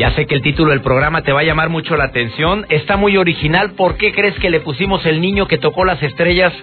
[0.00, 2.64] Ya sé que el título del programa te va a llamar mucho la atención.
[2.70, 3.72] Está muy original.
[3.72, 6.54] ¿Por qué crees que le pusimos el niño que tocó las estrellas?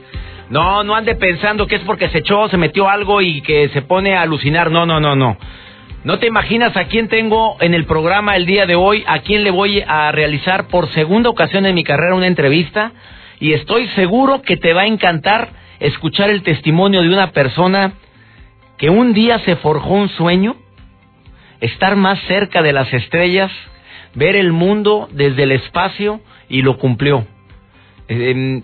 [0.50, 3.84] No, no ande pensando que es porque se echó, se metió algo y que se
[3.84, 4.72] pone a alucinar.
[4.72, 5.38] No, no, no, no.
[6.04, 9.44] No te imaginas a quién tengo en el programa el día de hoy, a quién
[9.44, 12.91] le voy a realizar por segunda ocasión en mi carrera una entrevista.
[13.40, 15.49] Y estoy seguro que te va a encantar
[15.80, 17.94] escuchar el testimonio de una persona
[18.80, 20.55] que un día se forjó un sueño
[21.62, 23.52] estar más cerca de las estrellas,
[24.13, 27.26] ver el mundo desde el espacio y lo cumplió.
[28.08, 28.63] Em,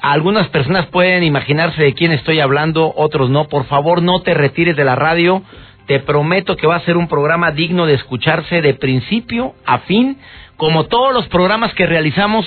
[0.00, 3.48] algunas personas pueden imaginarse de quién estoy hablando, otros no.
[3.48, 5.42] Por favor, no te retires de la radio.
[5.86, 10.18] Te prometo que va a ser un programa digno de escucharse de principio a fin,
[10.56, 12.46] como todos los programas que realizamos,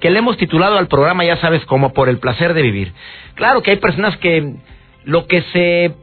[0.00, 2.92] que le hemos titulado al programa, ya sabes, como por el placer de vivir.
[3.34, 4.54] Claro que hay personas que
[5.04, 5.94] lo que se,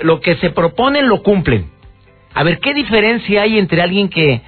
[0.00, 1.77] lo que se proponen lo cumplen
[2.38, 4.42] a ver, ¿qué diferencia hay entre alguien que,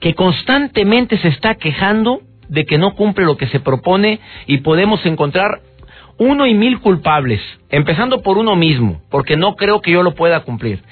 [0.00, 5.06] que constantemente se está quejando de que no cumple lo que se propone y podemos
[5.06, 5.60] encontrar
[6.18, 10.40] uno y mil culpables, empezando por uno mismo, porque no creo que yo lo pueda
[10.40, 10.82] cumplir.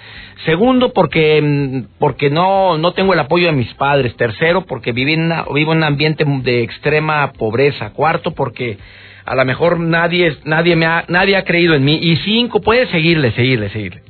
[0.45, 4.15] Segundo, porque, mm, porque no, no tengo el apoyo de mis padres.
[4.15, 7.91] Tercero, porque vivo en, vivo en un ambiente de extrema pobreza.
[7.91, 8.79] Cuarto, porque
[9.25, 11.99] a lo mejor nadie, nadie, me ha, nadie ha creído en mí.
[12.01, 14.03] Y cinco, puede seguirle, seguirle, seguirle.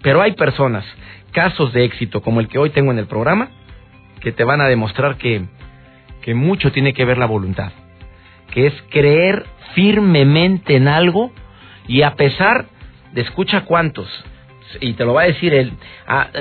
[0.00, 0.86] Pero hay personas
[1.36, 3.50] casos de éxito como el que hoy tengo en el programa
[4.20, 5.42] que te van a demostrar que,
[6.22, 7.72] que mucho tiene que ver la voluntad,
[8.54, 11.30] que es creer firmemente en algo
[11.86, 12.64] y a pesar
[13.12, 14.08] de escucha cuántos,
[14.80, 15.74] y te lo va a decir él,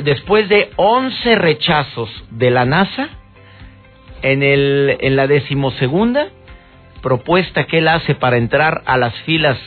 [0.05, 3.09] después de 11 rechazos de la NASA,
[4.21, 6.29] en, el, en la decimosegunda
[7.01, 9.57] propuesta que él hace para entrar a las filas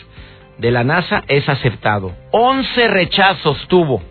[0.57, 2.17] de la NASA es aceptado.
[2.33, 4.03] 11 rechazos tuvo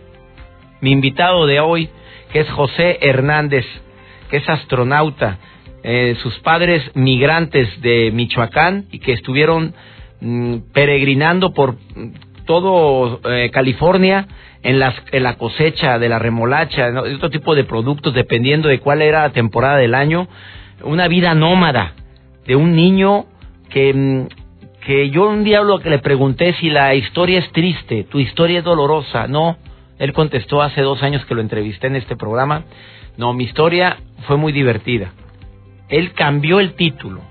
[0.82, 1.90] mi invitado de hoy,
[2.32, 3.66] que es José Hernández,
[4.30, 5.40] que es astronauta,
[5.84, 9.74] eh, sus padres migrantes de Michoacán y que estuvieron
[10.20, 11.76] mm, peregrinando por
[12.46, 14.28] todo eh, California
[14.64, 18.80] en, las, en la cosecha de la remolacha, de otro tipo de productos, dependiendo de
[18.80, 20.28] cuál era la temporada del año.
[20.84, 21.94] Una vida nómada
[22.46, 23.26] de un niño
[23.70, 24.28] que, mm,
[24.86, 28.60] que yo un día lo que le pregunté si la historia es triste, tu historia
[28.60, 29.28] es dolorosa.
[29.28, 29.58] No,
[30.00, 32.64] él contestó hace dos años que lo entrevisté en este programa,
[33.18, 33.98] no, mi historia
[34.28, 35.12] fue muy divertida.
[35.90, 37.22] Él cambió el título.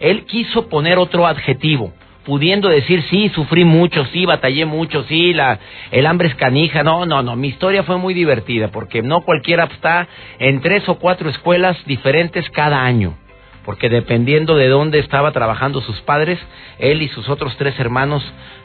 [0.00, 1.92] Él quiso poner otro adjetivo,
[2.24, 5.58] pudiendo decir, sí, sufrí mucho, sí, batallé mucho, sí, la,
[5.90, 6.82] el hambre es canija.
[6.82, 10.08] No, no, no, mi historia fue muy divertida, porque no cualquiera está
[10.38, 13.16] en tres o cuatro escuelas diferentes cada año
[13.64, 16.38] porque dependiendo de dónde estaba trabajando sus padres,
[16.78, 18.22] él y sus otros tres hermanos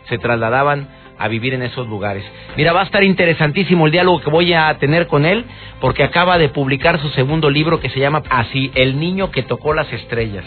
[0.07, 0.87] se trasladaban
[1.17, 2.23] a vivir en esos lugares.
[2.55, 5.45] Mira, va a estar interesantísimo el diálogo que voy a tener con él,
[5.81, 9.73] porque acaba de publicar su segundo libro que se llama así, El niño que tocó
[9.73, 10.45] las estrellas.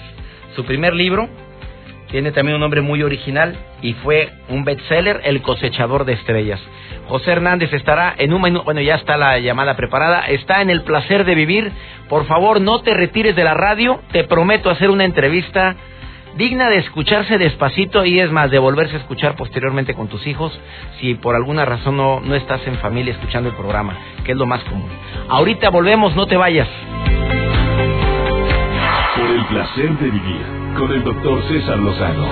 [0.57, 1.29] Su primer libro
[2.13, 6.61] tiene también un nombre muy original y fue un bestseller, El cosechador de estrellas.
[7.09, 10.83] José Hernández estará en un minuto, bueno, ya está la llamada preparada, está en el
[10.83, 11.73] placer de vivir.
[12.11, 15.75] Por favor, no te retires de la radio, te prometo hacer una entrevista
[16.37, 20.59] digna de escucharse despacito y es más, de volverse a escuchar posteriormente con tus hijos
[21.01, 24.47] si por alguna razón no, no estás en familia escuchando el programa, que es lo
[24.47, 24.91] más común.
[25.29, 26.69] Ahorita volvemos, no te vayas.
[29.43, 30.47] El placer de vivir
[30.79, 32.29] con el doctor César Lozano.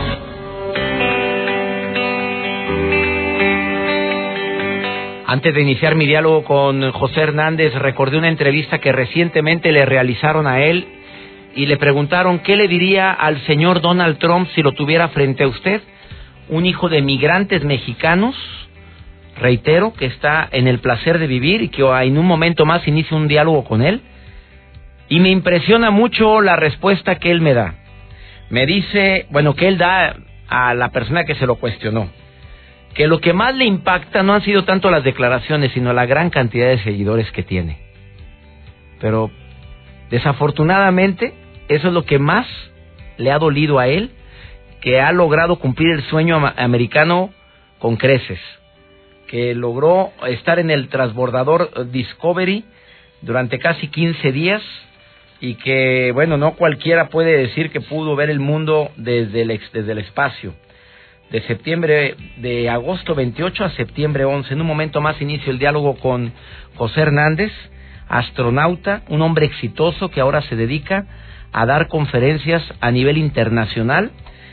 [5.26, 10.46] Antes de iniciar mi diálogo con José Hernández, recordé una entrevista que recientemente le realizaron
[10.46, 10.86] a él
[11.56, 15.48] y le preguntaron qué le diría al señor Donald Trump si lo tuviera frente a
[15.48, 15.82] usted,
[16.48, 18.36] un hijo de migrantes mexicanos,
[19.36, 23.16] reitero, que está en el placer de vivir y que en un momento más inicia
[23.16, 24.00] un diálogo con él.
[25.10, 27.74] Y me impresiona mucho la respuesta que él me da.
[28.48, 30.14] Me dice, bueno, que él da
[30.48, 32.08] a la persona que se lo cuestionó,
[32.94, 36.30] que lo que más le impacta no han sido tanto las declaraciones, sino la gran
[36.30, 37.78] cantidad de seguidores que tiene.
[39.00, 39.32] Pero
[40.10, 41.34] desafortunadamente
[41.68, 42.46] eso es lo que más
[43.16, 44.12] le ha dolido a él,
[44.80, 47.34] que ha logrado cumplir el sueño americano
[47.80, 48.38] con creces,
[49.26, 52.64] que logró estar en el transbordador Discovery
[53.22, 54.62] durante casi 15 días
[55.40, 59.92] y que, bueno, no cualquiera puede decir que pudo ver el mundo desde el, desde
[59.92, 60.54] el espacio.
[61.30, 64.52] De septiembre, de agosto 28 a septiembre 11.
[64.52, 66.32] En un momento más inicio el diálogo con
[66.74, 67.52] José Hernández,
[68.08, 71.06] astronauta, un hombre exitoso que ahora se dedica
[71.52, 74.10] a dar conferencias a nivel internacional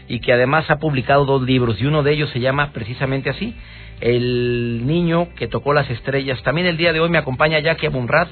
[0.07, 3.55] y que además ha publicado dos libros y uno de ellos se llama precisamente así,
[3.99, 6.41] El niño que tocó las estrellas.
[6.43, 8.27] También el día de hoy me acompaña Jackie Abunrad,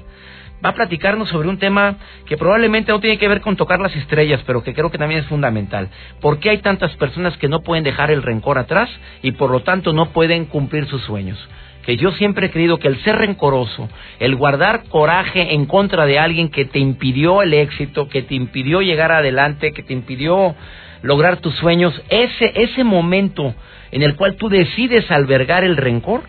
[0.64, 3.96] va a platicarnos sobre un tema que probablemente no tiene que ver con tocar las
[3.96, 5.90] estrellas, pero que creo que también es fundamental.
[6.22, 8.90] ¿Por qué hay tantas personas que no pueden dejar el rencor atrás
[9.22, 11.38] y por lo tanto no pueden cumplir sus sueños?
[11.86, 13.88] que yo siempre he creído que el ser rencoroso,
[14.20, 18.82] el guardar coraje en contra de alguien que te impidió el éxito, que te impidió
[18.82, 20.56] llegar adelante, que te impidió
[21.04, 23.54] lograr tus sueños, ese, ese momento
[23.92, 26.24] en el cual tú decides albergar el rencor,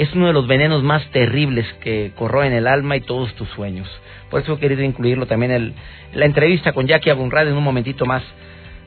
[0.00, 3.86] es uno de los venenos más terribles que corroen el alma y todos tus sueños.
[4.30, 5.74] Por eso he querido incluirlo también en
[6.14, 8.22] la entrevista con Jackie Abunrad en un momentito más.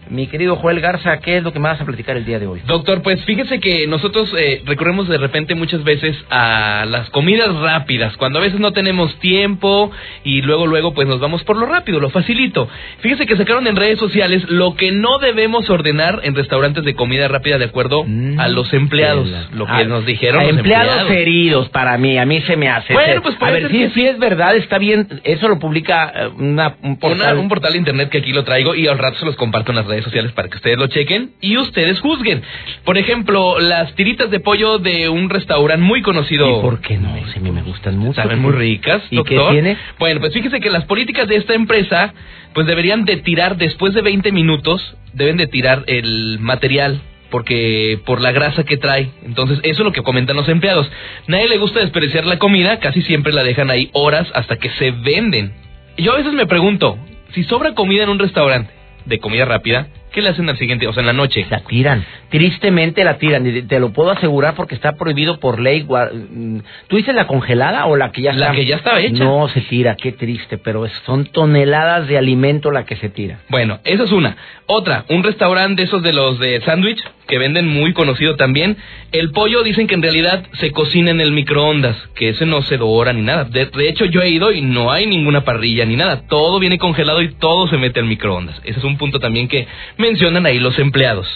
[0.10, 2.48] Mi querido Joel Garza, ¿qué es lo que me vas a platicar el día de
[2.48, 2.62] hoy?
[2.66, 8.16] Doctor, pues fíjese que nosotros eh, recurremos de repente muchas veces a las comidas rápidas,
[8.18, 9.92] cuando a veces no tenemos tiempo
[10.24, 12.68] y luego luego pues nos vamos por lo rápido, lo facilito.
[13.00, 17.28] Fíjese que sacaron en redes sociales lo que no debemos ordenar en restaurantes de comida
[17.28, 20.44] rápida de acuerdo mm, a los empleados, lo que nos dijeron.
[20.44, 22.94] los empleados, heridos, para mí, a mí se me hace.
[22.94, 26.98] Bueno, pues a ver, si, es verdad, está bien, eso lo publica eh, una, un,
[26.98, 27.38] portal.
[27.38, 29.78] un portal de internet que aquí lo traigo y al rato se los comparto en
[29.78, 32.42] las redes redes sociales para que ustedes lo chequen y ustedes juzguen.
[32.84, 36.60] Por ejemplo, las tiritas de pollo de un restaurante muy conocido.
[36.60, 37.16] ¿Y por qué no?
[37.32, 38.22] Si a mí me gustan mucho.
[38.22, 39.78] Saben muy ricas, ¿Y qué tiene?
[40.00, 42.14] Bueno, pues fíjese que las políticas de esta empresa
[42.54, 47.02] pues deberían de tirar después de 20 minutos, deben de tirar el material
[47.34, 49.10] porque por la grasa que trae.
[49.26, 50.88] Entonces, eso es lo que comentan los empleados.
[51.26, 54.92] Nadie le gusta desperdiciar la comida, casi siempre la dejan ahí horas hasta que se
[54.92, 55.52] venden.
[55.98, 57.00] Yo a veces me pregunto,
[57.34, 58.72] si sobra comida en un restaurante,
[59.06, 60.88] de comida rápida, ¿qué le hacen al siguiente?
[60.88, 61.46] O sea, en la noche.
[61.50, 62.06] La tiran.
[62.30, 63.68] Tristemente la tiran.
[63.68, 65.84] Te lo puedo asegurar porque está prohibido por ley.
[65.84, 68.50] Mm, ¿Tú dices la congelada o la que ya está?
[68.50, 69.24] La que ya estaba hecha.
[69.24, 70.58] No se tira, qué triste.
[70.58, 73.40] Pero son toneladas de alimento la que se tira.
[73.50, 74.38] Bueno, esa es una.
[74.68, 78.78] Otra, un restaurante de esos de los de sándwich que venden muy conocido también.
[79.12, 82.78] El pollo dicen que en realidad se cocina en el microondas, que ese no se
[82.78, 83.46] dora ni nada.
[83.46, 86.28] De, hecho, yo he ido y no hay ninguna parrilla ni nada.
[86.28, 88.60] Todo viene congelado y todo se mete al microondas.
[88.64, 89.68] Ese es un punto también que
[90.04, 91.28] mencionan ahí los empleados.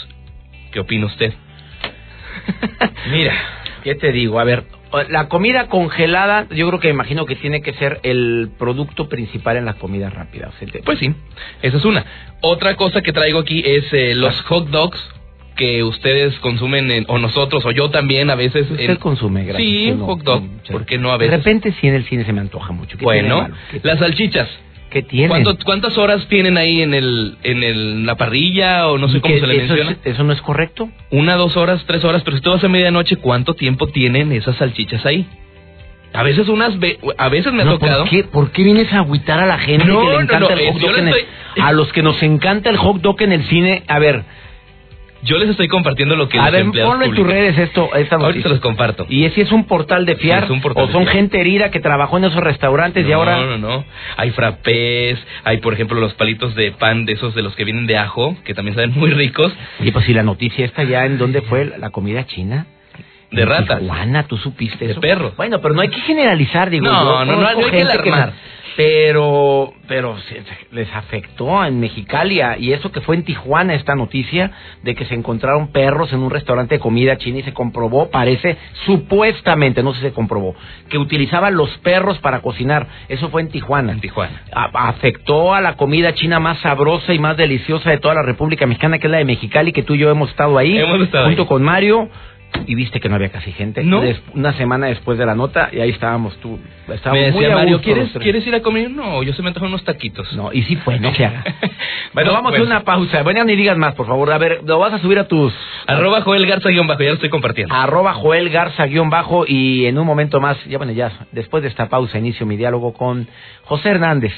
[0.71, 1.33] ¿Qué opina usted?
[3.11, 3.33] Mira,
[3.83, 4.39] ¿qué te digo?
[4.39, 4.65] A ver,
[5.09, 9.65] la comida congelada, yo creo que imagino que tiene que ser el producto principal en
[9.65, 10.51] la comida rápida.
[10.83, 11.13] pues sí,
[11.61, 12.05] esa es una.
[12.41, 14.99] Otra cosa que traigo aquí es eh, los hot dogs
[15.55, 18.69] que ustedes consumen, o nosotros, o yo también a veces.
[18.69, 19.67] Usted consume, gracias.
[19.67, 21.31] Sí, hot dog, ¿por qué no a veces?
[21.31, 22.97] De repente sí en el cine se me antoja mucho.
[22.99, 23.49] Bueno,
[23.81, 24.49] las salchichas.
[24.89, 25.45] ¿Qué tienen?
[25.65, 29.47] ¿Cuántas horas tienen ahí en el en el, la parrilla o no sé cómo se
[29.47, 29.97] le menciona?
[30.03, 30.89] ¿Eso no es correcto?
[31.11, 34.55] Una, dos horas, tres horas, pero si tú vas a medianoche, ¿cuánto tiempo tienen esas
[34.55, 35.27] salchichas ahí?
[36.13, 36.73] A veces unas,
[37.17, 38.03] a veces me ha tocado.
[38.03, 40.81] ¿por qué, ¿por qué, vienes a agüitar a la gente que le encanta el hot
[40.81, 41.15] dog?
[41.61, 44.23] A los que nos encanta el hot dog en el cine, a ver,
[45.23, 48.43] yo les estoy compartiendo lo que A ver, ponlo en tus redes esto, esta Ahorita
[48.43, 49.05] se los comparto.
[49.09, 50.47] ¿Y si es un portal de fiar?
[50.75, 53.37] ¿O son gente herida que trabajó en esos restaurantes y ahora...?
[53.37, 53.85] No, no, no.
[54.15, 57.87] Hay frappés, hay, por ejemplo, los palitos de pan de esos de los que vienen
[57.87, 59.53] de ajo, que también saben muy ricos.
[59.79, 62.67] Y pues si la noticia está ya en dónde fue la comida china
[63.31, 63.81] de ratas.
[63.85, 65.33] Juana, tú supiste de perro.
[65.35, 66.85] Bueno, pero no hay que generalizar, digo.
[66.85, 68.33] No, no, no, hay que alarmar
[68.77, 70.15] pero pero
[70.71, 74.51] les afectó en Mexicali y eso que fue en Tijuana esta noticia
[74.83, 78.55] de que se encontraron perros en un restaurante de comida china y se comprobó, parece
[78.85, 80.55] supuestamente, no sé si se comprobó,
[80.89, 82.87] que utilizaban los perros para cocinar.
[83.09, 83.93] Eso fue en Tijuana.
[83.93, 84.43] En Tijuana.
[84.51, 88.99] afectó a la comida china más sabrosa y más deliciosa de toda la República Mexicana,
[88.99, 90.79] que es la de Mexicali, que tú y yo hemos estado ahí,
[91.25, 92.09] junto con Mario
[92.65, 93.83] y viste que no había casi gente.
[93.83, 94.01] ¿No?
[94.33, 96.59] una semana después de la nota y ahí estábamos tú.
[96.87, 98.89] Estábamos Me decía Mario, ¿quieres, ¿quieres ir a comer?
[98.89, 100.31] No, yo se me antojan unos taquitos.
[100.33, 101.43] No, y sí fue, no se haga.
[102.13, 103.23] bueno, vamos a una pausa.
[103.23, 104.31] Bueno, ni digas más, por favor.
[104.31, 105.53] A ver, lo vas a subir a tus...
[105.87, 107.73] Arroba Joel Garza guion bajo, ya lo estoy compartiendo.
[107.73, 111.69] Arroba Joel Garza guion bajo y en un momento más, ya bueno, ya después de
[111.69, 113.27] esta pausa inicio mi diálogo con
[113.63, 114.33] José Hernández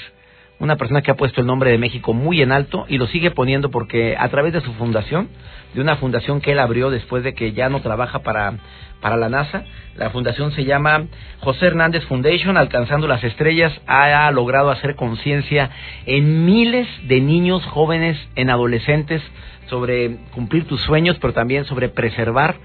[0.59, 3.31] una persona que ha puesto el nombre de México muy en alto y lo sigue
[3.31, 5.29] poniendo porque a través de su fundación,
[5.73, 8.53] de una fundación que él abrió después de que ya no trabaja para,
[9.01, 9.63] para la NASA,
[9.95, 11.07] la fundación se llama
[11.39, 15.69] José Hernández Foundation, alcanzando las estrellas, ha logrado hacer conciencia
[16.05, 19.21] en miles de niños, jóvenes, en adolescentes
[19.69, 22.55] sobre cumplir tus sueños, pero también sobre preservar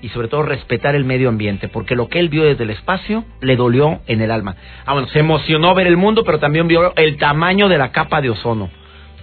[0.00, 3.24] y sobre todo respetar el medio ambiente, porque lo que él vio desde el espacio
[3.40, 4.54] le dolió en el alma.
[4.84, 8.20] Ah, bueno, se emocionó ver el mundo, pero también vio el tamaño de la capa
[8.20, 8.68] de ozono.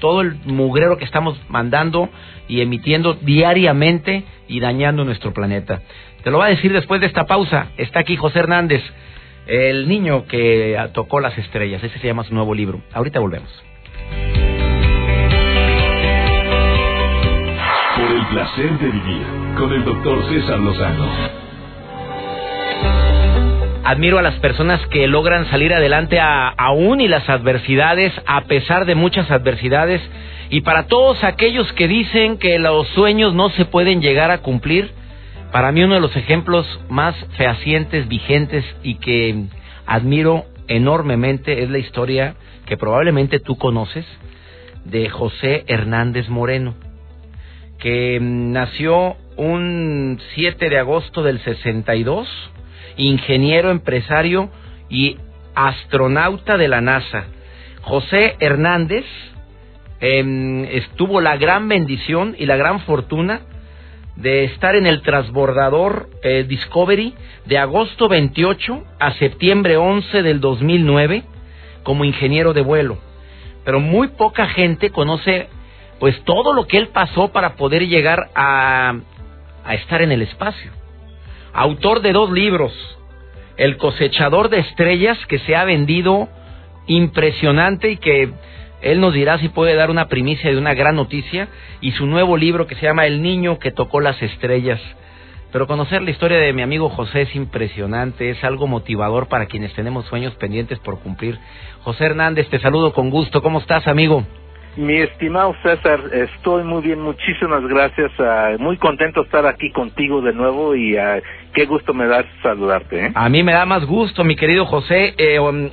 [0.02, 2.10] Todo el mugrero que estamos mandando
[2.50, 5.82] y emitiendo diariamente y dañando nuestro planeta.
[6.24, 7.68] Te lo va a decir después de esta pausa.
[7.78, 8.82] Está aquí José Hernández,
[9.48, 11.84] el niño que tocó las estrellas.
[11.84, 12.82] Ese se llama su nuevo libro.
[12.94, 13.50] Ahorita volvemos.
[17.96, 19.24] Por el placer de vivir
[19.58, 21.51] con el doctor César Lozano.
[23.84, 28.96] Admiro a las personas que logran salir adelante aún y las adversidades, a pesar de
[28.96, 30.02] muchas adversidades.
[30.50, 34.92] Y para todos aquellos que dicen que los sueños no se pueden llegar a cumplir,
[35.52, 39.46] para mí uno de los ejemplos más fehacientes, vigentes y que
[39.86, 42.36] admiro enormemente es la historia
[42.66, 44.06] que probablemente tú conoces
[44.86, 46.76] de José Hernández Moreno
[47.82, 52.30] que nació un 7 de agosto del 62,
[53.08, 54.50] ingeniero, empresario
[54.90, 55.18] y
[55.56, 57.26] astronauta de la NASA.
[57.82, 59.06] José Hernández
[60.00, 63.42] em, estuvo la gran bendición y la gran fortuna
[64.16, 67.14] de estar en el transbordador eh, Discovery
[67.46, 71.24] de agosto 28 a septiembre 11 del 2009
[71.84, 72.98] como ingeniero de vuelo.
[73.64, 75.48] Pero muy poca gente conoce
[76.00, 78.96] pues todo lo que él pasó para poder llegar a,
[79.64, 80.81] a estar en el espacio.
[81.54, 82.74] Autor de dos libros,
[83.58, 86.30] El cosechador de estrellas, que se ha vendido
[86.88, 88.32] impresionante y que
[88.82, 91.50] él nos dirá si puede dar una primicia de una gran noticia,
[91.82, 94.80] y su nuevo libro que se llama El niño que tocó las estrellas.
[95.52, 99.74] Pero conocer la historia de mi amigo José es impresionante, es algo motivador para quienes
[99.74, 101.38] tenemos sueños pendientes por cumplir.
[101.84, 103.42] José Hernández, te saludo con gusto.
[103.42, 104.26] ¿Cómo estás, amigo?
[104.78, 108.10] Mi estimado César, estoy muy bien, muchísimas gracias.
[108.20, 111.22] Ah, muy contento estar aquí contigo de nuevo y uh,
[111.54, 113.08] qué gusto me da saludarte.
[113.08, 113.12] ¿eh?
[113.14, 115.14] A mí me da más gusto, mi querido José.
[115.18, 115.70] Eh, um,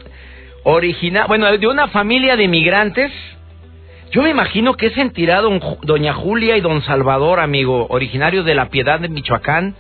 [0.64, 3.12] original, bueno, de una familia de migrantes.
[4.11, 8.69] Yo me imagino que sentirá don, doña Julia y don Salvador, amigo, originarios de la
[8.69, 9.76] Piedad de Michoacán,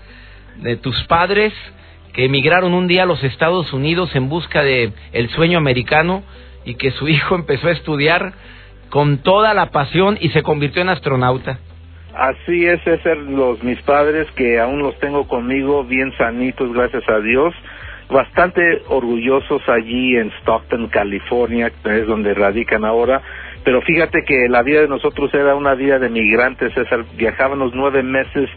[0.58, 1.52] de tus padres
[2.12, 6.22] que emigraron un día a los Estados Unidos en busca de el sueño americano
[6.64, 8.34] y que su hijo empezó a estudiar
[8.90, 11.58] con toda la pasión y se convirtió en astronauta.
[12.14, 17.20] Así es, César, los mis padres que aún los tengo conmigo bien sanitos, gracias a
[17.20, 17.54] Dios,
[18.10, 23.22] bastante orgullosos allí en Stockton, California, que es donde radican ahora.
[23.62, 27.04] Pero fíjate que la vida de nosotros era una vida de migrantes, César.
[27.16, 28.48] Viajábamos nueve meses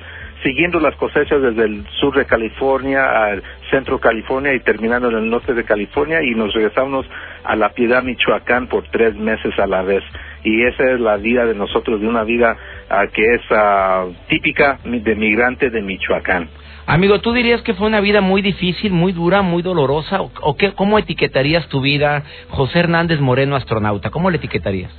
[0.44, 5.30] siguiendo las cosechas desde el sur de California al centro California y terminando en el
[5.30, 7.08] norte de California y nos regresamos
[7.44, 10.04] a La Piedad, Michoacán por tres meses a la vez.
[10.44, 12.56] Y esa es la vida de nosotros, de una vida
[12.90, 16.50] uh, que es uh, típica de migrante de Michoacán.
[16.86, 20.22] Amigo, ¿tú dirías que fue una vida muy difícil, muy dura, muy dolorosa?
[20.22, 24.10] ¿O, o qué, cómo etiquetarías tu vida, José Hernández Moreno, astronauta?
[24.10, 24.92] ¿Cómo le etiquetarías?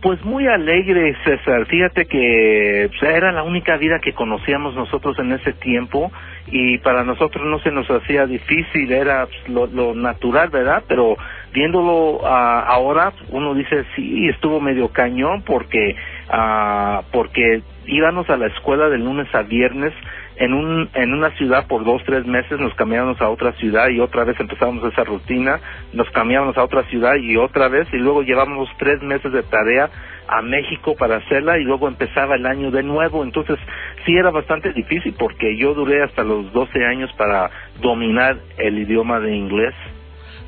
[0.00, 1.66] Pues muy alegre, César.
[1.66, 6.12] Fíjate que era la única vida que conocíamos nosotros en ese tiempo
[6.46, 10.84] y para nosotros no se nos hacía difícil, era lo, lo, natural, ¿verdad?
[10.86, 11.16] Pero
[11.52, 15.96] viéndolo uh, ahora, uno dice, sí, estuvo medio cañón porque,
[16.32, 19.92] uh, porque íbamos a la escuela de lunes a viernes
[20.38, 23.98] en, un, en una ciudad por dos, tres meses, nos cambiábamos a otra ciudad y
[23.98, 25.60] otra vez empezábamos esa rutina,
[25.92, 29.90] nos cambiábamos a otra ciudad y otra vez y luego llevábamos tres meses de tarea
[30.28, 33.24] a México para hacerla y luego empezaba el año de nuevo.
[33.24, 33.58] Entonces
[34.06, 39.18] sí era bastante difícil porque yo duré hasta los 12 años para dominar el idioma
[39.18, 39.74] de inglés.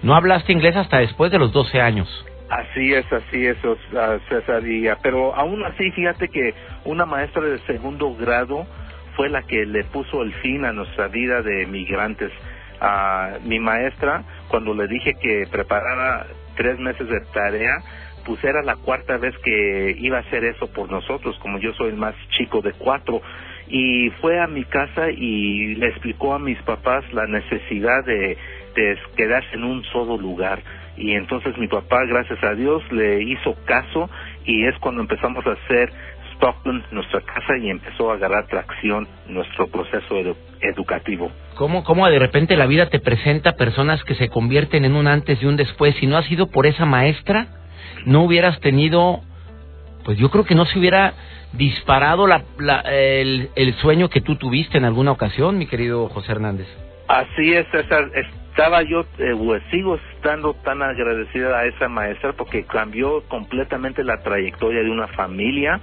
[0.02, 2.26] ¿No hablaste inglés hasta después de los 12 años?
[2.48, 3.56] Así es, así es,
[4.28, 4.62] César.
[5.02, 6.54] Pero aún así, fíjate que
[6.84, 8.66] una maestra de segundo grado
[9.20, 12.32] fue la que le puso el fin a nuestra vida de migrantes.
[12.80, 17.82] A mi maestra, cuando le dije que preparara tres meses de tarea,
[18.24, 21.90] pues era la cuarta vez que iba a hacer eso por nosotros, como yo soy
[21.90, 23.20] el más chico de cuatro.
[23.68, 28.38] Y fue a mi casa y le explicó a mis papás la necesidad de,
[28.74, 30.62] de quedarse en un solo lugar.
[30.96, 34.08] Y entonces mi papá, gracias a Dios, le hizo caso
[34.46, 35.92] y es cuando empezamos a hacer
[36.40, 41.30] Stockton, nuestra casa, y empezó a agarrar tracción nuestro proceso edu educativo.
[41.54, 45.42] ¿Cómo, ¿Cómo de repente la vida te presenta personas que se convierten en un antes
[45.42, 45.94] y un después?
[45.96, 47.46] Si no ha sido por esa maestra,
[48.06, 49.20] no hubieras tenido,
[50.04, 51.12] pues yo creo que no se hubiera
[51.52, 56.32] disparado la, la, el, el sueño que tú tuviste en alguna ocasión, mi querido José
[56.32, 56.68] Hernández.
[57.06, 58.10] Así es, César.
[58.50, 64.22] Estaba yo, eh, pues, sigo estando tan agradecida a esa maestra porque cambió completamente la
[64.22, 65.80] trayectoria de una familia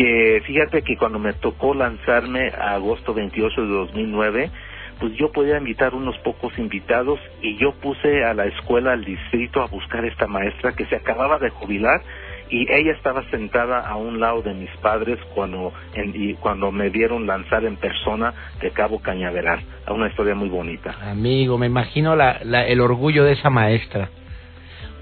[0.00, 4.50] que fíjate que cuando me tocó lanzarme a agosto 28 de 2009,
[4.98, 9.60] pues yo podía invitar unos pocos invitados y yo puse a la escuela, al distrito,
[9.60, 12.00] a buscar esta maestra que se acababa de jubilar
[12.48, 15.70] y ella estaba sentada a un lado de mis padres cuando,
[16.14, 19.60] y cuando me vieron lanzar en persona de Cabo Cañaveral.
[19.86, 20.96] Una historia muy bonita.
[21.10, 24.08] Amigo, me imagino la, el orgullo de esa maestra.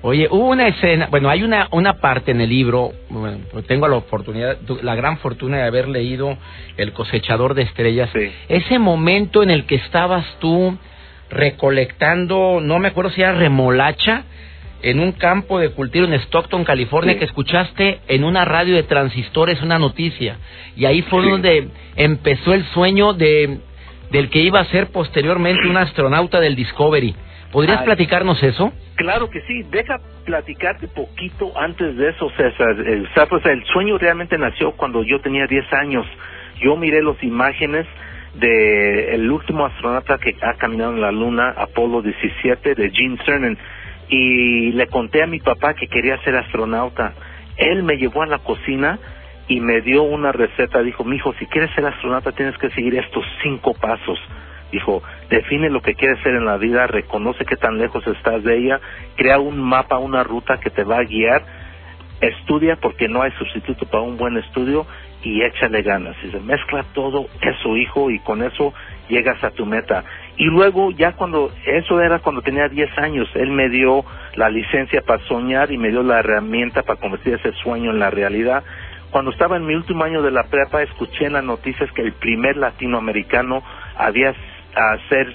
[0.02, 3.96] Oye, hubo una escena, bueno, hay una, una parte en el libro, bueno, tengo la
[3.96, 6.38] oportunidad, la gran fortuna de haber leído
[6.76, 8.10] El cosechador de estrellas.
[8.48, 10.78] Ese momento en el que estabas tú
[11.30, 14.24] recolectando, no me acuerdo si era remolacha,
[14.82, 19.60] en un campo de cultivo en Stockton, California, que escuchaste en una radio de transistores
[19.62, 20.36] una noticia.
[20.76, 23.58] Y ahí fue donde empezó el sueño de,
[24.12, 27.14] del que iba a ser posteriormente un astronauta del Discovery.
[27.52, 28.72] ¿Podrías platicarnos eso?
[28.96, 29.62] Claro que sí.
[29.70, 32.76] Deja platicarte poquito antes de eso, César.
[32.80, 36.06] El, pues, el sueño realmente nació cuando yo tenía 10 años.
[36.60, 37.86] Yo miré las imágenes
[38.34, 43.58] de el último astronauta que ha caminado en la Luna, Apolo 17, de Gene Cernan,
[44.08, 47.14] y le conté a mi papá que quería ser astronauta.
[47.56, 48.98] Él me llevó a la cocina
[49.48, 50.82] y me dio una receta.
[50.82, 54.18] Dijo, mi hijo, si quieres ser astronauta tienes que seguir estos cinco pasos.
[54.72, 58.58] Dijo, define lo que quieres ser en la vida, reconoce qué tan lejos estás de
[58.58, 58.80] ella,
[59.16, 61.42] crea un mapa, una ruta que te va a guiar,
[62.20, 64.86] estudia porque no hay sustituto para un buen estudio
[65.22, 66.16] y échale ganas.
[66.24, 68.72] Y se mezcla todo eso, hijo, y con eso
[69.08, 70.04] llegas a tu meta.
[70.36, 75.02] Y luego, ya cuando, eso era cuando tenía 10 años, él me dio la licencia
[75.02, 78.62] para soñar y me dio la herramienta para convertir ese sueño en la realidad.
[79.10, 82.12] Cuando estaba en mi último año de la prepa, escuché en las noticias que el
[82.12, 83.62] primer latinoamericano
[83.96, 84.34] había
[84.78, 85.34] hacer,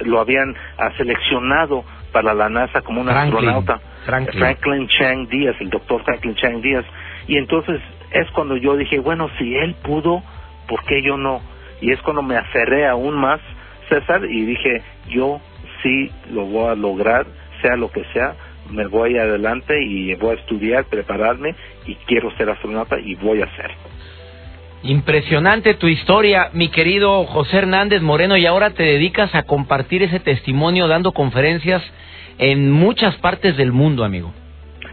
[0.00, 0.54] lo habían
[0.96, 3.80] seleccionado para la NASA como un astronauta.
[4.04, 4.88] Franklin.
[4.88, 6.84] Chang Díaz, el doctor Franklin Chang Díaz.
[7.26, 7.80] Y entonces
[8.12, 10.22] es cuando yo dije, bueno, si él pudo,
[10.68, 11.42] ¿por qué yo no?
[11.80, 13.40] Y es cuando me aferré aún más,
[13.88, 15.40] César, y dije, yo
[15.82, 17.26] sí lo voy a lograr,
[17.60, 18.34] sea lo que sea,
[18.70, 21.54] me voy adelante y voy a estudiar, prepararme
[21.86, 23.70] y quiero ser astronauta y voy a ser.
[24.82, 30.20] Impresionante tu historia, mi querido José Hernández Moreno, y ahora te dedicas a compartir ese
[30.20, 31.82] testimonio dando conferencias
[32.38, 34.32] en muchas partes del mundo, amigo.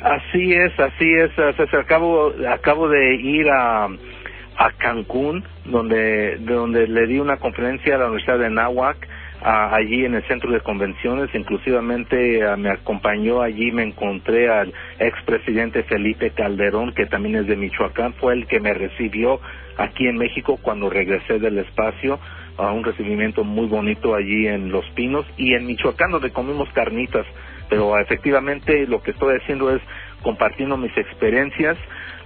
[0.02, 1.32] Así es, así es.
[1.74, 8.06] Acabo, acabo de ir a, a Cancún, donde, donde le di una conferencia a la
[8.06, 8.98] Universidad de Nahuac,
[9.44, 16.32] allí en el centro de convenciones, inclusivamente me acompañó allí, me encontré al expresidente Felipe
[16.32, 19.40] Calderón, que también es de Michoacán, fue el que me recibió
[19.78, 22.20] aquí en México cuando regresé del espacio,
[22.58, 27.26] a un recibimiento muy bonito allí en Los Pinos y en Michoacán donde comimos carnitas,
[27.70, 29.82] pero efectivamente lo que estoy haciendo es
[30.22, 31.78] compartiendo mis experiencias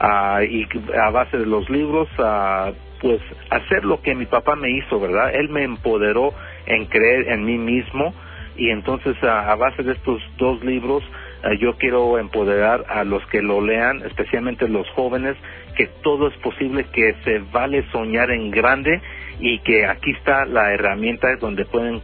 [0.02, 0.68] uh, y
[1.02, 5.34] a base de los libros, uh, pues hacer lo que mi papá me hizo, ¿verdad?
[5.34, 6.34] Él me empoderó
[6.68, 8.14] en creer en mí mismo
[8.58, 11.04] y entonces a, base de estos dos libros
[11.44, 15.36] eh, yo quiero empoderar a los que lo lean, especialmente los jóvenes,
[15.76, 19.00] que todo es posible, que se vale soñar en grande
[19.40, 22.02] y que aquí está la herramienta donde pueden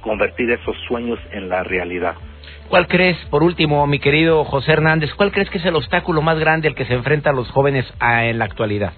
[0.00, 2.16] convertir esos sueños en la realidad.
[2.68, 6.38] ¿Cuál crees, por último, mi querido José Hernández, cuál crees que es el obstáculo más
[6.38, 8.92] grande al que se enfrentan los jóvenes en la actualidad?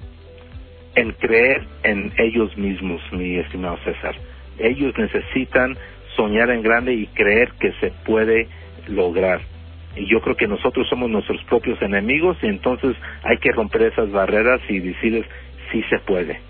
[0.94, 4.14] En creer en ellos mismos, mi estimado César.
[4.62, 5.76] Ellos necesitan
[6.16, 8.48] soñar en grande y creer que se puede
[8.88, 9.40] lograr.
[9.96, 14.10] Y yo creo que nosotros somos nuestros propios enemigos y entonces hay que romper esas
[14.10, 15.26] barreras y decirles
[15.70, 16.40] si se puede.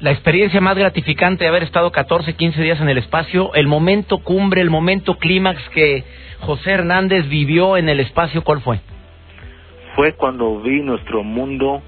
[0.00, 4.18] La experiencia más gratificante de haber estado 14, 15 días en el espacio, el momento
[4.18, 6.04] cumbre, el momento clímax que
[6.40, 8.80] José Hernández vivió en el espacio, ¿cuál fue?
[9.94, 11.82] Fue cuando vi nuestro mundo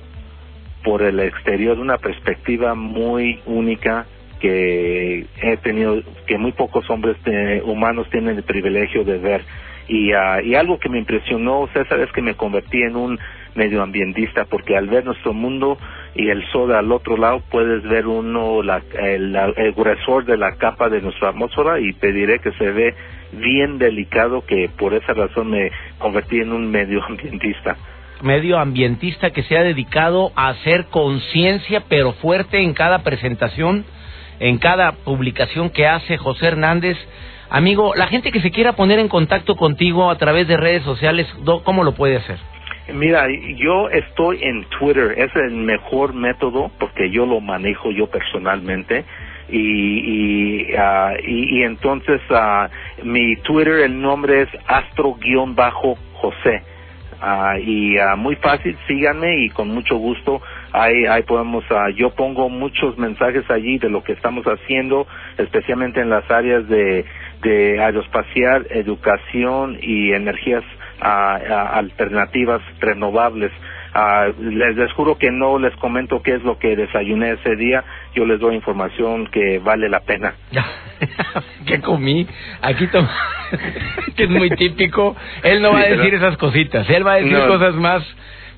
[0.84, 4.06] por el exterior, una perspectiva muy única
[4.42, 9.42] que he tenido, que muy pocos hombres eh, humanos tienen el privilegio de ver.
[9.86, 13.18] Y, uh, y algo que me impresionó, César, es que me convertí en un
[13.54, 15.78] medioambientista, porque al ver nuestro mundo
[16.16, 20.56] y el sol al otro lado, puedes ver uno la, el, el gruesor de la
[20.56, 22.94] capa de nuestra atmósfera y te diré que se ve
[23.32, 27.76] bien delicado, que por esa razón me convertí en un medioambientista
[28.22, 33.84] medioambientista que se ha dedicado a hacer conciencia pero fuerte en cada presentación
[34.42, 36.98] en cada publicación que hace José Hernández.
[37.48, 41.28] Amigo, la gente que se quiera poner en contacto contigo a través de redes sociales,
[41.64, 42.38] ¿cómo lo puede hacer?
[42.92, 49.04] Mira, yo estoy en Twitter, es el mejor método porque yo lo manejo yo personalmente
[49.48, 52.66] y, y, ah, entonces uh,
[53.04, 56.62] mi Twitter el nombre es astro-josé
[57.24, 62.48] Ah, y muy fácil, síganme y con mucho gusto ahí, ahí podemos, ah, yo pongo
[62.48, 65.06] muchos mensajes allí de lo que estamos haciendo,
[65.38, 67.04] especialmente en las áreas de,
[67.42, 70.64] de aeroespacial, educación y energías
[71.00, 73.50] alternativas renovables.
[74.38, 78.24] les, les, juro que no les comento qué es lo que desayuné ese día, yo
[78.24, 80.34] les doy información que vale la pena.
[81.66, 82.26] ¿Qué comí?
[82.60, 82.88] Aquí
[84.16, 85.16] que es muy típico.
[85.42, 88.02] Él no va a decir esas cositas, él va a decir cosas más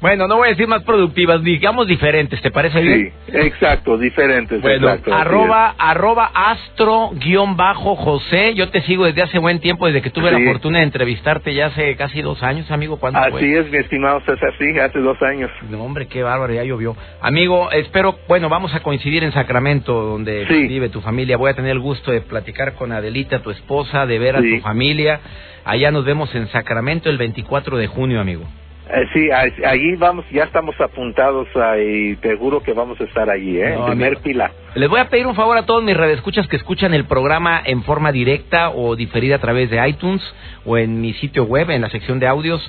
[0.04, 3.14] bueno, no voy a decir más productivas, digamos diferentes, ¿te parece bien?
[3.24, 4.60] Sí, exacto, diferentes.
[4.60, 10.02] Bueno, arroba, arroba astro guion bajo José, yo te sigo desde hace buen tiempo, desde
[10.02, 13.70] que tuve la fortuna de entrevistarte ya hace casi dos años, amigo, ¿cuándo Así es,
[13.70, 15.50] mi estimado César, sí, hace dos años.
[15.70, 16.94] No, hombre, qué bárbaro, ya llovió.
[17.22, 21.70] Amigo, espero, bueno, vamos a coincidir en Sacramento, donde vive tu familia, voy a tener
[21.70, 25.20] el gusto de platicar con Adelita, tu esposa, de ver a tu familia.
[25.64, 28.44] Allá nos vemos en Sacramento el 24 de junio, amigo.
[28.90, 33.78] Eh, sí, allí vamos, ya estamos apuntados y seguro que vamos a estar allí, ¿eh?
[33.86, 34.52] primer pila.
[34.74, 37.82] Les voy a pedir un favor a todos mis redescuchas que escuchan el programa en
[37.82, 40.22] forma directa o diferida a través de iTunes
[40.66, 42.60] o en mi sitio web, en la sección de audios.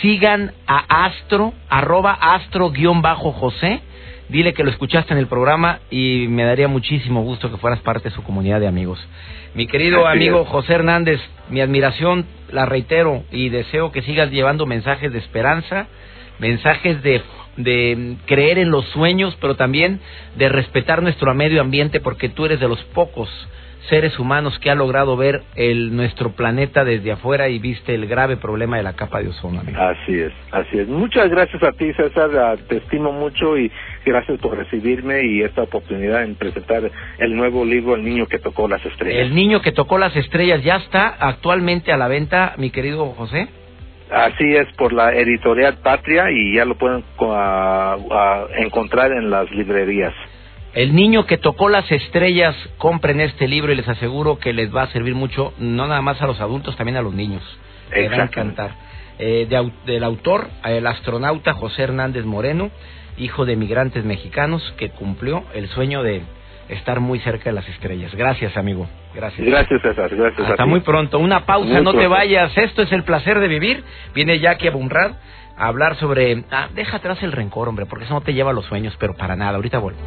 [0.00, 3.82] Sigan a Astro, arroba Astro-José
[4.28, 8.10] dile que lo escuchaste en el programa y me daría muchísimo gusto que fueras parte
[8.10, 8.98] de su comunidad de amigos.
[9.54, 15.12] Mi querido amigo José Hernández, mi admiración la reitero y deseo que sigas llevando mensajes
[15.12, 15.86] de esperanza,
[16.38, 17.22] mensajes de,
[17.56, 20.00] de creer en los sueños, pero también
[20.36, 23.28] de respetar nuestro medio ambiente porque tú eres de los pocos
[23.88, 28.36] seres humanos que ha logrado ver el, nuestro planeta desde afuera y viste el grave
[28.36, 29.62] problema de la capa de ozono.
[29.76, 30.88] Así es, así es.
[30.88, 32.30] Muchas gracias a ti, César.
[32.36, 33.70] Ah, te estimo mucho y
[34.04, 38.68] gracias por recibirme y esta oportunidad en presentar el nuevo libro El niño que tocó
[38.68, 39.26] las estrellas.
[39.26, 43.48] El niño que tocó las estrellas ya está actualmente a la venta, mi querido José.
[44.10, 49.50] Así es, por la editorial Patria y ya lo pueden ah, ah, encontrar en las
[49.50, 50.14] librerías.
[50.78, 54.82] El niño que tocó las estrellas, compren este libro y les aseguro que les va
[54.82, 57.42] a servir mucho, no nada más a los adultos, también a los niños.
[57.90, 58.70] Les va a encantar.
[59.18, 59.48] Eh,
[59.86, 62.70] del autor, el astronauta José Hernández Moreno,
[63.16, 66.22] hijo de migrantes mexicanos, que cumplió el sueño de
[66.68, 68.14] estar muy cerca de las estrellas.
[68.14, 68.86] Gracias, amigo.
[69.16, 69.44] Gracias.
[69.44, 70.14] Gracias, César.
[70.14, 71.18] Gracias Hasta muy pronto.
[71.18, 72.56] Una pausa, no te vayas.
[72.56, 73.82] Esto es el placer de vivir.
[74.14, 75.14] Viene Jackie Abunrad
[75.56, 76.44] a hablar sobre...
[76.52, 79.14] Ah, deja atrás el rencor, hombre, porque eso no te lleva a los sueños, pero
[79.14, 79.56] para nada.
[79.56, 79.98] Ahorita vuelvo.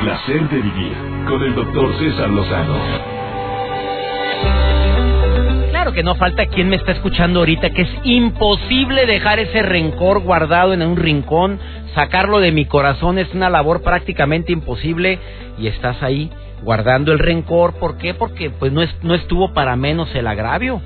[0.00, 0.96] Placer de vivir
[1.28, 2.78] con el doctor César Lozano.
[5.70, 10.20] Claro que no falta quien me está escuchando ahorita que es imposible dejar ese rencor
[10.20, 11.58] guardado en un rincón,
[11.94, 15.18] sacarlo de mi corazón es una labor prácticamente imposible
[15.58, 16.30] y estás ahí
[16.62, 18.14] guardando el rencor, ¿por qué?
[18.14, 20.80] Porque pues no, es, no estuvo para menos el agravio,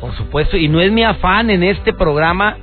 [0.00, 2.56] por supuesto, y no es mi afán en este programa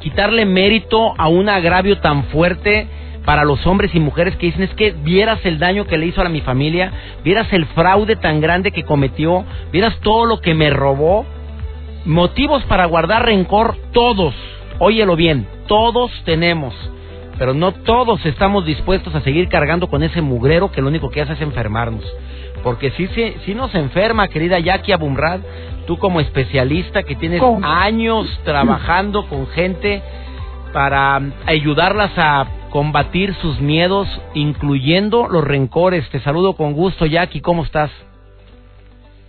[0.00, 2.88] quitarle mérito a un agravio tan fuerte
[3.28, 6.22] para los hombres y mujeres que dicen es que vieras el daño que le hizo
[6.22, 6.90] a mi familia,
[7.22, 11.26] vieras el fraude tan grande que cometió, vieras todo lo que me robó.
[12.06, 14.34] Motivos para guardar rencor, todos,
[14.78, 16.74] óyelo bien, todos tenemos,
[17.38, 21.20] pero no todos estamos dispuestos a seguir cargando con ese mugrero que lo único que
[21.20, 22.10] hace es enfermarnos.
[22.62, 25.40] Porque si, si, si nos enferma, querida Jackie Abumrad,
[25.86, 30.00] tú como especialista que tienes años trabajando con gente
[30.72, 36.08] para ayudarlas a combatir sus miedos, incluyendo los rencores.
[36.10, 37.90] Te saludo con gusto, Jackie, ¿cómo estás?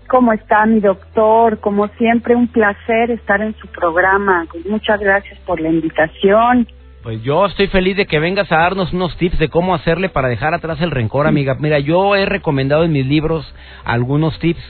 [0.07, 1.59] ¿Cómo está mi doctor?
[1.59, 4.47] Como siempre, un placer estar en su programa.
[4.67, 6.67] Muchas gracias por la invitación.
[7.03, 10.27] Pues yo estoy feliz de que vengas a darnos unos tips de cómo hacerle para
[10.27, 11.55] dejar atrás el rencor, amiga.
[11.59, 13.45] Mira, yo he recomendado en mis libros
[13.85, 14.61] algunos tips,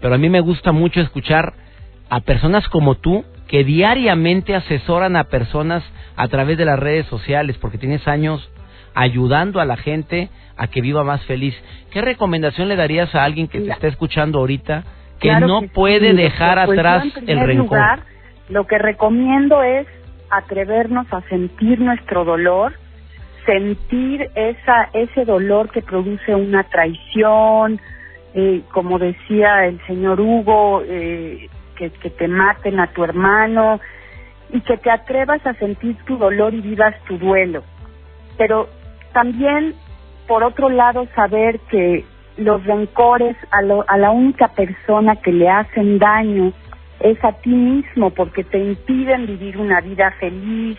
[0.00, 1.54] pero a mí me gusta mucho escuchar
[2.08, 5.84] a personas como tú que diariamente asesoran a personas
[6.16, 8.50] a través de las redes sociales, porque tienes años
[8.94, 11.54] ayudando a la gente a que viva más feliz.
[11.90, 14.84] ¿Qué recomendación le darías a alguien que te está escuchando ahorita
[15.20, 17.78] que no puede dejar pues atrás el rencor?
[18.48, 19.86] lo que recomiendo es
[20.30, 22.72] atrevernos a sentir nuestro dolor,
[23.44, 27.78] sentir esa ese dolor que produce una traición,
[28.32, 31.50] eh, como decía el señor Hugo, eh,
[31.90, 33.80] que, te maten a tu hermano
[34.50, 37.62] y que te atrevas a sentir tu dolor y vivas tu duelo.
[38.36, 38.68] Pero
[39.12, 39.74] también,
[40.26, 42.04] por otro lado, saber que
[42.36, 46.52] los rencores a, a la única persona que le hacen daño
[47.00, 50.78] es a ti mismo porque te impiden vivir una vida feliz,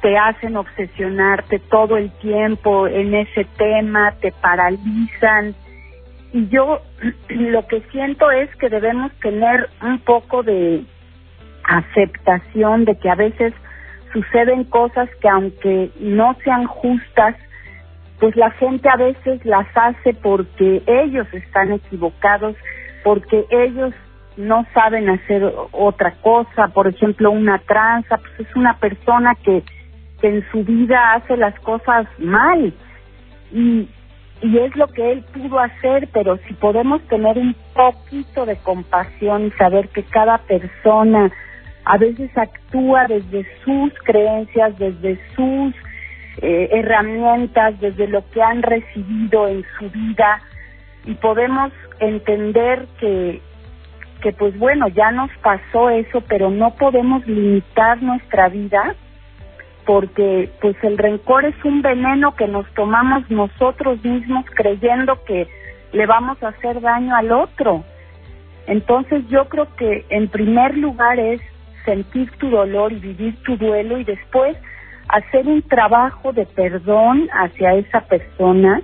[0.00, 5.54] te hacen obsesionarte todo el tiempo en ese tema, te paralizan
[6.32, 6.80] yo
[7.28, 10.84] lo que siento es que debemos tener un poco de
[11.64, 13.52] aceptación de que a veces
[14.12, 17.36] suceden cosas que aunque no sean justas,
[18.18, 22.56] pues la gente a veces las hace porque ellos están equivocados,
[23.04, 23.94] porque ellos
[24.36, 29.62] no saben hacer otra cosa, por ejemplo, una tranza, pues es una persona que,
[30.20, 32.72] que en su vida hace las cosas mal.
[33.52, 33.88] Y,
[34.40, 39.46] y es lo que él pudo hacer, pero si podemos tener un poquito de compasión
[39.46, 41.32] y saber que cada persona
[41.84, 45.74] a veces actúa desde sus creencias, desde sus
[46.42, 50.40] eh, herramientas, desde lo que han recibido en su vida
[51.04, 53.40] y podemos entender que
[54.20, 58.96] que pues bueno, ya nos pasó eso, pero no podemos limitar nuestra vida
[59.88, 65.48] porque pues el rencor es un veneno que nos tomamos nosotros mismos creyendo que
[65.92, 67.82] le vamos a hacer daño al otro.
[68.66, 71.40] Entonces yo creo que en primer lugar es
[71.86, 74.58] sentir tu dolor y vivir tu duelo y después
[75.08, 78.82] hacer un trabajo de perdón hacia esa persona,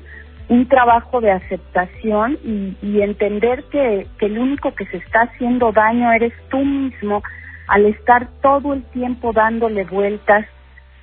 [0.49, 6.11] un trabajo de aceptación y, entender que, que el único que se está haciendo daño
[6.13, 7.23] eres tú mismo
[7.69, 10.47] al estar todo el tiempo dándole vueltas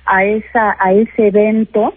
[0.06, 1.94] a esa a ese evento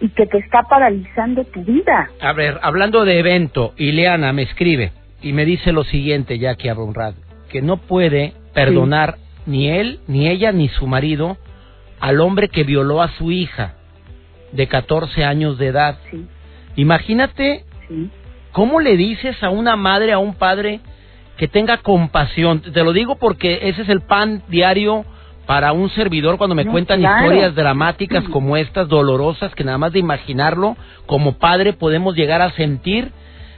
[0.00, 2.10] y que te está paralizando tu vida.
[2.20, 7.14] A ver, hablando de evento, Ileana me escribe y me dice lo siguiente, Jackie Abunrad,
[7.50, 11.36] que no puede perdonar ni él, ni ella, ni su marido
[12.00, 13.74] al hombre que violó a su hija
[14.52, 15.98] de 14 años de edad.
[16.76, 17.64] Imagínate
[18.52, 20.80] cómo le dices a una madre, a un padre,
[21.36, 22.60] que tenga compasión.
[22.60, 25.04] Te lo digo porque ese es el pan diario
[25.48, 29.98] para un servidor cuando me cuentan historias dramáticas como estas, dolorosas, que nada más de
[29.98, 33.12] imaginarlo, como padre podemos llegar a sentir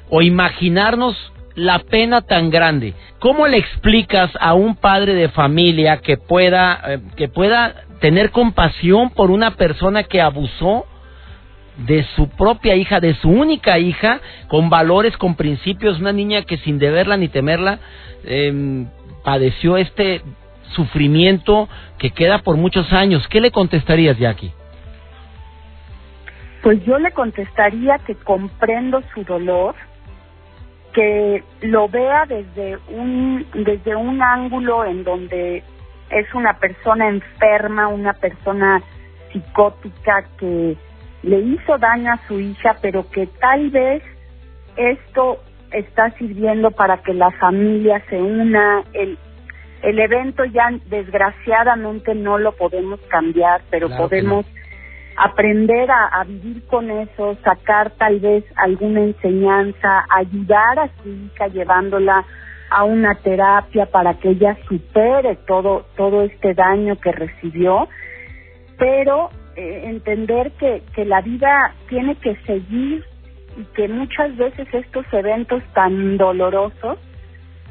[0.09, 1.17] o imaginarnos
[1.57, 2.95] la pena tan grande.
[3.19, 9.11] ¿Cómo le explicas a un padre de familia que pueda, eh, que pueda tener compasión
[9.11, 10.87] por una persona que abusó
[11.77, 16.59] de su propia hija, de su única hija, con valores, con principios, una niña que
[16.59, 17.81] sin deberla ni temerla
[18.25, 18.87] em,
[19.25, 20.23] padeció este
[20.71, 23.27] sufrimiento que queda por muchos años.
[23.29, 24.53] ¿Qué le contestarías, Jackie?
[26.63, 29.75] Pues yo le contestaría que comprendo su dolor,
[30.93, 35.63] que lo vea desde un desde un ángulo en donde
[36.11, 38.83] es una persona enferma, una persona
[39.33, 40.77] psicótica que
[41.23, 44.03] le hizo daño a su hija, pero que tal vez
[44.77, 45.39] esto
[45.71, 48.83] está sirviendo para que la familia se una.
[48.93, 49.19] El,
[49.83, 54.47] el evento ya desgraciadamente no lo podemos cambiar, pero podemos
[55.17, 61.49] aprender a, a, vivir con eso, sacar tal vez alguna enseñanza, ayudar a su hija
[61.49, 62.25] llevándola
[62.71, 67.89] a una terapia para que ella supere todo todo este daño que recibió,
[68.79, 73.05] pero eh, entender que, que la vida tiene que seguir
[73.57, 76.99] y que muchas veces estos eventos tan dolorosos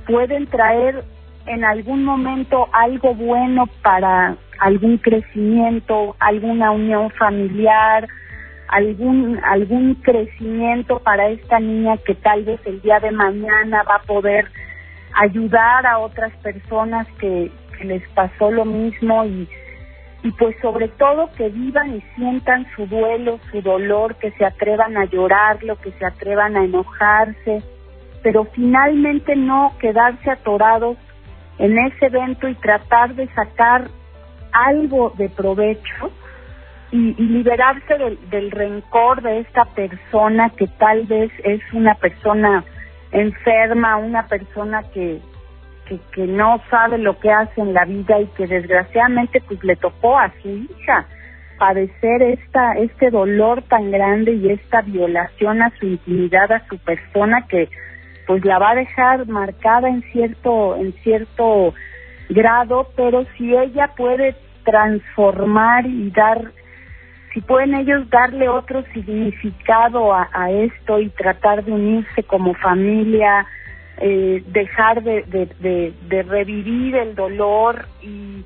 [0.05, 1.03] pueden traer
[1.49, 8.07] en algún momento algo bueno para algún crecimiento, alguna unión familiar,
[8.67, 14.03] algún algún crecimiento para esta niña que tal vez el día de mañana va a
[14.03, 14.45] poder
[15.15, 19.47] ayudar a otras personas que, les pasó lo mismo y
[20.21, 24.97] y pues sobre todo que vivan y sientan su duelo, su dolor, que se atrevan
[24.97, 27.63] a llorarlo, que se atrevan a enojarse,
[28.21, 30.97] pero finalmente no quedarse atorados
[31.59, 33.89] en ese evento y tratar de sacar
[34.51, 36.11] algo de provecho
[36.91, 42.63] y, liberarse del, del rencor de esta persona que tal vez es una persona
[43.11, 45.19] enferma, una persona que,
[46.13, 50.17] que, no sabe lo que hace en la vida y que desgraciadamente pues le tocó
[50.17, 51.05] a su hija
[51.57, 57.45] padecer esta este dolor tan grande y esta violación a su intimidad a su persona
[57.47, 57.69] que
[58.29, 61.73] pues la va a dejar marcada en cierto en cierto
[62.29, 66.51] grado pero si ella puede transformar y dar
[67.33, 73.47] si pueden ellos darle otro significado a, esto y tratar de unirse como familia
[73.97, 75.23] eh, dejar de,
[75.59, 78.45] de, revivir el dolor y,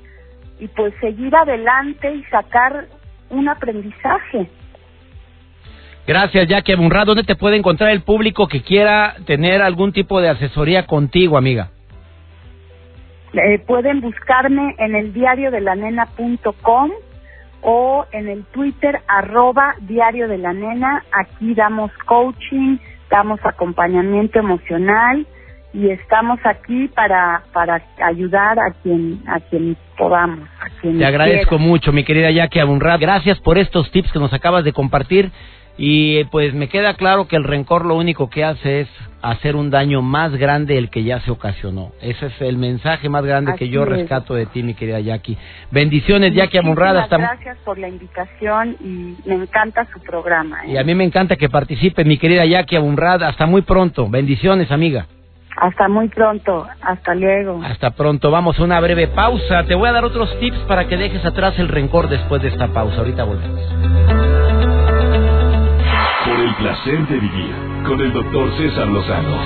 [0.60, 2.86] y pues seguir adelante y sacar
[3.28, 4.48] un aprendizaje.
[6.06, 7.06] Gracias, Jackie Abunrad.
[7.06, 11.70] ¿Dónde te puede encontrar el público que quiera tener algún tipo de asesoría contigo, amiga?
[13.32, 16.90] Eh, pueden buscarme en el diario de la nena.com
[17.62, 21.02] o en el Twitter arroba diario de la nena.
[21.10, 22.76] Aquí damos coaching,
[23.14, 25.26] necesitamos acompañamiento emocional
[25.72, 30.48] y estamos aquí para para ayudar a quien a quien podamos.
[30.60, 31.64] A quien Te agradezco quiera.
[31.64, 33.00] mucho, mi querida Jackie Abunrad.
[33.00, 35.30] Gracias por estos tips que nos acabas de compartir.
[35.76, 38.88] Y pues me queda claro que el rencor lo único que hace es
[39.22, 41.92] hacer un daño más grande del que ya se ocasionó.
[42.00, 43.88] Ese es el mensaje más grande que yo es.
[43.88, 45.36] rescato de ti, mi querida Jackie.
[45.70, 46.96] Bendiciones, Jackie Muchísimas Abunrad.
[46.98, 47.16] Hasta...
[47.16, 50.64] Gracias por la invitación y me encanta su programa.
[50.64, 50.72] ¿eh?
[50.72, 53.22] Y a mí me encanta que participe, mi querida Jackie Abunrad.
[53.22, 54.08] Hasta muy pronto.
[54.08, 55.06] Bendiciones, amiga.
[55.56, 56.66] Hasta muy pronto.
[56.82, 57.62] Hasta luego.
[57.64, 58.30] Hasta pronto.
[58.30, 59.64] Vamos a una breve pausa.
[59.64, 62.68] Te voy a dar otros tips para que dejes atrás el rencor después de esta
[62.68, 62.98] pausa.
[62.98, 63.83] Ahorita volvemos.
[66.54, 69.36] El placer de vivir con el doctor César Lozano.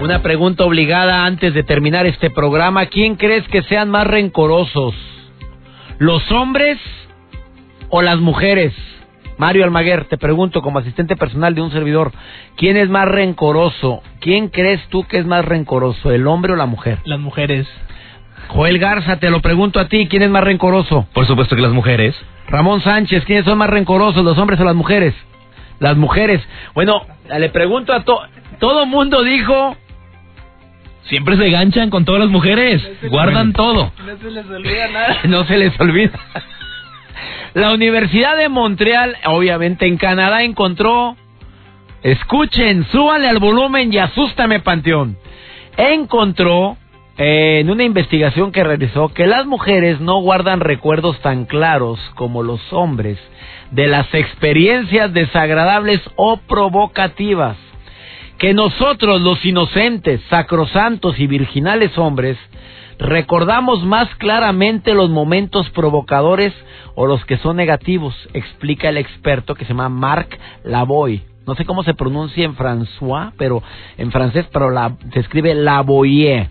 [0.00, 2.86] Una pregunta obligada antes de terminar este programa.
[2.86, 4.94] ¿Quién crees que sean más rencorosos?
[5.98, 6.78] ¿Los hombres
[7.88, 8.72] o las mujeres?
[9.36, 12.12] Mario Almaguer, te pregunto como asistente personal de un servidor,
[12.56, 14.02] ¿quién es más rencoroso?
[14.20, 16.98] ¿Quién crees tú que es más rencoroso, el hombre o la mujer?
[17.04, 17.66] Las mujeres.
[18.48, 21.06] Joel Garza, te lo pregunto a ti, ¿quién es más rencoroso?
[21.12, 22.16] Por supuesto que las mujeres.
[22.48, 25.14] Ramón Sánchez, ¿quiénes son más rencorosos, los hombres o las mujeres?
[25.78, 26.42] Las mujeres.
[26.74, 28.22] Bueno, le pregunto a todo...
[28.58, 29.76] Todo mundo dijo
[31.08, 32.82] Siempre se ganchan con todas las mujeres.
[33.08, 33.92] Guardan todo.
[34.04, 35.16] No se les olvida nada.
[35.24, 36.18] no se les olvida.
[37.54, 41.16] La Universidad de Montreal, obviamente en Canadá, encontró.
[42.02, 45.16] Escuchen, súbanle al volumen y asústame, Panteón.
[45.76, 46.76] Encontró
[47.18, 52.60] en una investigación que realizó que las mujeres no guardan recuerdos tan claros como los
[52.72, 53.18] hombres
[53.72, 57.56] de las experiencias desagradables o provocativas
[58.38, 62.38] que nosotros los inocentes, sacrosantos y virginales hombres
[63.00, 66.52] recordamos más claramente los momentos provocadores
[66.94, 71.22] o los que son negativos, explica el experto que se llama Marc Lavoie.
[71.48, 73.62] No sé cómo se pronuncia en François, pero
[73.96, 76.48] en francés, pero la, se escribe Lavoie.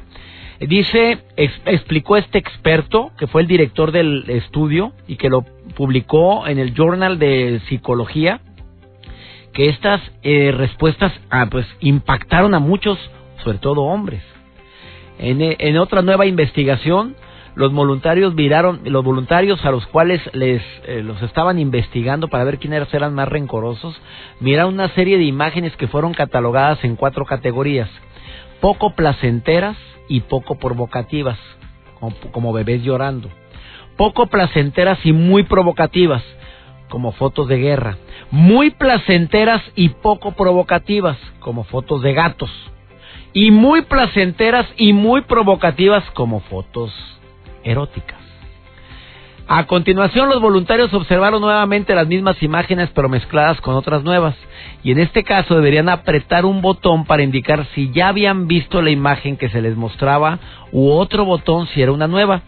[0.59, 5.43] Dice, ex- explicó este experto, que fue el director del estudio y que lo
[5.75, 8.41] publicó en el Journal de Psicología,
[9.53, 12.97] que estas eh, respuestas ah, pues impactaron a muchos,
[13.43, 14.23] sobre todo hombres.
[15.19, 17.15] En, eh, en otra nueva investigación,
[17.55, 22.59] los voluntarios miraron, los voluntarios a los cuales les eh, los estaban investigando para ver
[22.59, 23.99] quiénes eran más rencorosos,
[24.39, 27.89] miraron una serie de imágenes que fueron catalogadas en cuatro categorías:
[28.61, 31.37] poco placenteras y poco provocativas,
[31.99, 33.29] como, como bebés llorando,
[33.97, 36.23] poco placenteras y muy provocativas,
[36.89, 37.97] como fotos de guerra,
[38.31, 42.51] muy placenteras y poco provocativas, como fotos de gatos,
[43.33, 46.91] y muy placenteras y muy provocativas, como fotos
[47.63, 48.26] eróticas.
[49.49, 54.35] A continuación, los voluntarios observaron nuevamente las mismas imágenes, pero mezcladas con otras nuevas.
[54.83, 58.89] Y en este caso deberían apretar un botón para indicar si ya habían visto la
[58.89, 60.39] imagen que se les mostraba
[60.73, 62.41] u otro botón si era una nueva.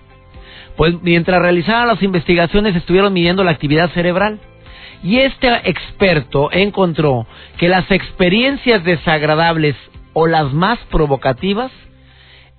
[0.76, 4.42] Pues mientras realizaban las investigaciones estuvieron midiendo la actividad cerebral.
[5.02, 7.26] Y este experto encontró
[7.58, 9.78] que las experiencias desagradables
[10.12, 11.72] o las más provocativas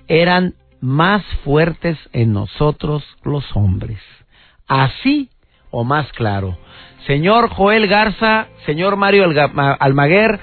[0.08, 4.00] eran más fuertes en nosotros los hombres.
[4.70, 5.28] Así
[5.72, 6.56] o más claro.
[7.04, 9.24] Señor Joel Garza, señor Mario
[9.80, 10.38] Almaguer,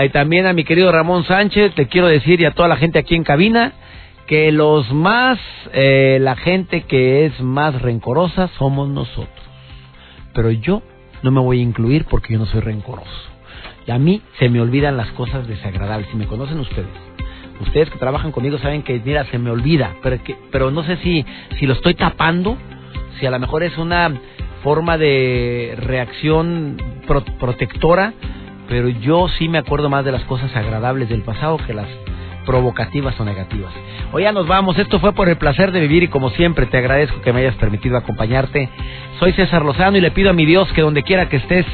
[0.00, 3.00] y también a mi querido Ramón Sánchez, le quiero decir y a toda la gente
[3.00, 3.72] aquí en cabina
[4.28, 5.40] que los más,
[5.72, 9.44] eh, la gente que es más rencorosa somos nosotros.
[10.34, 10.82] Pero yo
[11.24, 13.10] no me voy a incluir porque yo no soy rencoroso.
[13.88, 16.08] Y a mí se me olvidan las cosas desagradables.
[16.10, 16.86] Si me conocen ustedes,
[17.60, 19.96] ustedes que trabajan conmigo saben que, mira, se me olvida.
[20.00, 21.26] Pero, que, pero no sé si,
[21.58, 22.56] si lo estoy tapando,
[23.20, 24.12] si a lo mejor es una
[24.62, 28.12] forma de reacción pro- protectora,
[28.68, 31.88] pero yo sí me acuerdo más de las cosas agradables del pasado que las
[32.46, 33.72] provocativas o negativas.
[34.12, 36.78] Hoy ya nos vamos, esto fue por el placer de vivir y como siempre te
[36.78, 38.68] agradezco que me hayas permitido acompañarte.
[39.18, 41.66] Soy César Lozano y le pido a mi Dios que donde quiera que estés,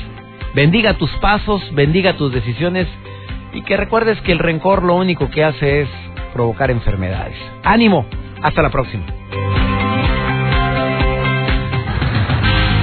[0.54, 2.86] bendiga tus pasos, bendiga tus decisiones
[3.52, 5.88] y que recuerdes que el rencor lo único que hace es
[6.32, 7.36] provocar enfermedades.
[7.64, 8.06] Ánimo,
[8.42, 9.04] hasta la próxima.